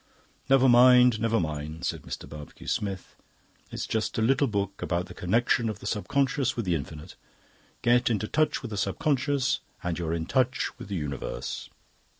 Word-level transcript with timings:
"Never 0.49 0.67
mind, 0.67 1.19
never 1.21 1.39
mind," 1.39 1.85
said 1.85 2.01
Mr. 2.01 2.27
Barbecue 2.27 2.65
Smith. 2.65 3.15
"It's 3.71 3.85
just 3.85 4.17
a 4.17 4.21
little 4.23 4.47
book 4.47 4.81
about 4.81 5.05
the 5.05 5.13
connection 5.13 5.69
of 5.69 5.77
the 5.77 5.85
Subconscious 5.85 6.55
with 6.55 6.65
the 6.65 6.73
Infinite. 6.73 7.15
Get 7.83 8.09
into 8.09 8.27
touch 8.27 8.63
with 8.63 8.71
the 8.71 8.77
Subconscious 8.77 9.59
and 9.83 9.99
you 9.99 10.07
are 10.07 10.13
in 10.15 10.25
touch 10.25 10.75
with 10.79 10.87
the 10.87 10.95
Universe. 10.95 11.69